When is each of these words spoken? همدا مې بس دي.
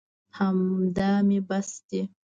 همدا 0.37 1.11
مې 1.27 1.39
بس 1.47 1.69
دي. 1.87 2.01